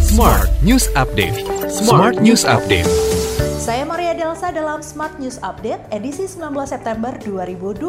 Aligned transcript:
Smart 0.00 0.48
News 0.64 0.88
Update. 0.96 1.36
Smart 1.68 2.16
News 2.24 2.48
Update. 2.48 2.88
Saya 3.60 3.84
Maria 3.84 4.16
Delsa 4.16 4.48
dalam 4.56 4.80
Smart 4.80 5.20
News 5.20 5.36
Update 5.44 5.84
edisi 5.92 6.24
19 6.24 6.64
September 6.64 7.12
2022. 7.20 7.84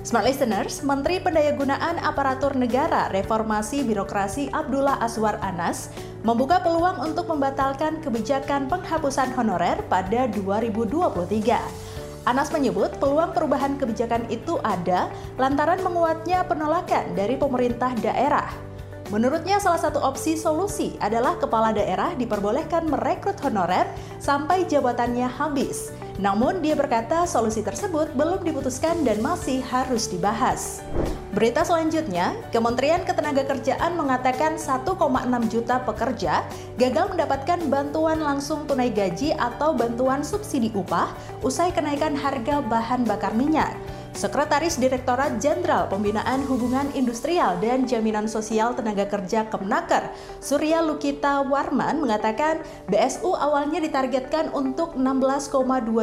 Smart 0.00 0.24
Listeners, 0.24 0.80
Menteri 0.80 1.20
Pendayagunaan 1.20 2.00
Aparatur 2.00 2.56
Negara 2.56 3.12
Reformasi 3.12 3.84
Birokrasi 3.84 4.48
Abdullah 4.48 4.96
Aswar 5.04 5.36
Anas 5.44 5.92
membuka 6.24 6.56
peluang 6.64 7.04
untuk 7.04 7.28
membatalkan 7.28 8.00
kebijakan 8.00 8.72
penghapusan 8.72 9.36
honorer 9.36 9.76
pada 9.92 10.24
2023. 10.32 12.24
Anas 12.24 12.48
menyebut 12.48 12.96
peluang 12.96 13.36
perubahan 13.36 13.76
kebijakan 13.76 14.24
itu 14.32 14.56
ada 14.64 15.12
lantaran 15.36 15.84
menguatnya 15.84 16.48
penolakan 16.48 17.12
dari 17.12 17.36
pemerintah 17.36 17.92
daerah. 18.00 18.66
Menurutnya 19.06 19.62
salah 19.62 19.78
satu 19.78 20.02
opsi 20.02 20.34
solusi 20.34 20.98
adalah 20.98 21.38
kepala 21.38 21.70
daerah 21.70 22.18
diperbolehkan 22.18 22.90
merekrut 22.90 23.38
honorer 23.38 23.86
sampai 24.18 24.66
jabatannya 24.66 25.30
habis. 25.30 25.94
Namun 26.18 26.58
dia 26.58 26.74
berkata 26.74 27.22
solusi 27.28 27.62
tersebut 27.62 28.10
belum 28.18 28.42
diputuskan 28.42 29.06
dan 29.06 29.22
masih 29.22 29.62
harus 29.62 30.10
dibahas. 30.10 30.82
Berita 31.36 31.62
selanjutnya, 31.62 32.32
Kementerian 32.50 33.04
Ketenagakerjaan 33.04 33.94
mengatakan 33.94 34.56
1,6 34.56 34.96
juta 35.52 35.76
pekerja 35.84 36.42
gagal 36.80 37.12
mendapatkan 37.12 37.60
bantuan 37.68 38.18
langsung 38.18 38.64
tunai 38.64 38.88
gaji 38.88 39.36
atau 39.36 39.76
bantuan 39.76 40.24
subsidi 40.24 40.72
upah 40.72 41.12
usai 41.44 41.70
kenaikan 41.70 42.16
harga 42.16 42.64
bahan 42.64 43.04
bakar 43.04 43.36
minyak. 43.36 43.76
Sekretaris 44.16 44.80
Direktorat 44.80 45.36
Jenderal 45.44 45.92
Pembinaan 45.92 46.40
Hubungan 46.48 46.88
Industrial 46.96 47.52
dan 47.60 47.84
Jaminan 47.84 48.24
Sosial 48.24 48.72
Tenaga 48.72 49.04
Kerja 49.04 49.44
Kemnaker, 49.52 50.08
Surya 50.40 50.80
Lukita 50.80 51.44
Warman 51.44 52.00
mengatakan 52.00 52.64
BSU 52.88 53.36
awalnya 53.36 53.76
ditargetkan 53.76 54.56
untuk 54.56 54.96
16,2 54.96 55.52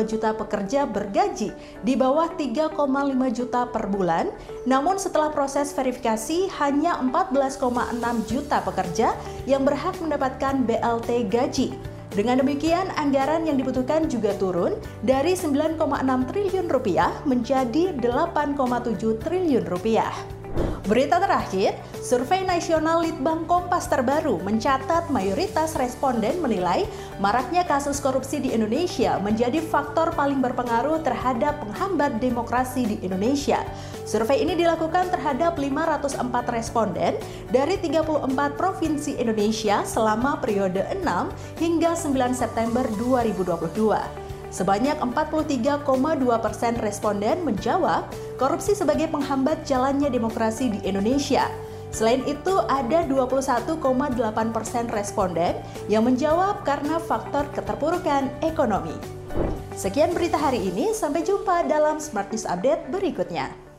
juta 0.05 0.29
pekerja 0.37 0.85
bergaji 0.85 1.57
di 1.81 1.93
bawah 1.97 2.29
3,5 2.37 2.77
juta 3.33 3.65
per 3.65 3.89
bulan, 3.89 4.29
namun 4.69 5.01
setelah 5.01 5.33
proses 5.33 5.73
verifikasi 5.73 6.53
hanya 6.61 7.01
14,6 7.01 8.29
juta 8.29 8.61
pekerja 8.61 9.17
yang 9.49 9.65
berhak 9.65 9.97
mendapatkan 9.97 10.61
BLT 10.61 11.33
gaji. 11.33 11.92
Dengan 12.13 12.45
demikian, 12.45 12.93
anggaran 12.93 13.49
yang 13.49 13.57
dibutuhkan 13.57 14.05
juga 14.05 14.37
turun 14.37 14.77
dari 15.01 15.33
9,6 15.33 15.81
triliun 16.29 16.69
rupiah 16.69 17.09
menjadi 17.25 17.89
8,7 17.97 19.17
triliun 19.17 19.65
rupiah. 19.65 20.13
Berita 20.83 21.15
terakhir, 21.15 21.79
survei 22.03 22.43
nasional 22.43 23.01
Litbang 23.01 23.47
Kompas 23.47 23.87
terbaru 23.87 24.37
mencatat 24.43 25.07
mayoritas 25.09 25.79
responden 25.79 26.43
menilai 26.43 26.83
maraknya 27.23 27.63
kasus 27.63 28.03
korupsi 28.03 28.43
di 28.43 28.51
Indonesia 28.51 29.15
menjadi 29.23 29.63
faktor 29.63 30.11
paling 30.11 30.43
berpengaruh 30.43 30.99
terhadap 31.01 31.63
penghambat 31.63 32.19
demokrasi 32.19 32.83
di 32.83 32.97
Indonesia. 32.99 33.63
Survei 34.03 34.43
ini 34.43 34.59
dilakukan 34.59 35.07
terhadap 35.07 35.55
504 35.55 36.19
responden 36.51 37.15
dari 37.47 37.79
34 37.79 38.27
provinsi 38.59 39.15
Indonesia 39.15 39.87
selama 39.87 40.43
periode 40.43 40.83
6 40.99 41.63
hingga 41.63 41.95
9 41.95 42.35
September 42.35 42.83
2022. 42.99 44.22
Sebanyak 44.53 45.01
43,2 45.01 45.81
persen 46.37 46.77
responden 46.77 47.41
menjawab 47.41 48.05
korupsi 48.37 48.77
sebagai 48.77 49.09
penghambat 49.09 49.65
jalannya 49.65 50.13
demokrasi 50.13 50.77
di 50.77 50.79
Indonesia. 50.85 51.49
Selain 51.89 52.21
itu, 52.29 52.61
ada 52.69 53.01
21,8 53.09 53.81
persen 54.53 54.85
responden 54.93 55.57
yang 55.89 56.05
menjawab 56.05 56.61
karena 56.61 57.01
faktor 57.01 57.49
keterpurukan 57.57 58.29
ekonomi. 58.45 58.93
Sekian 59.73 60.13
berita 60.13 60.37
hari 60.37 60.61
ini, 60.69 60.93
sampai 60.93 61.25
jumpa 61.25 61.65
dalam 61.65 61.97
Smart 61.97 62.29
News 62.29 62.45
Update 62.45 62.93
berikutnya. 62.93 63.72